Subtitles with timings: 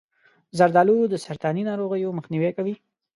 [0.57, 2.75] زردآلو د سرطاني ناروغیو مخنیوی کوي.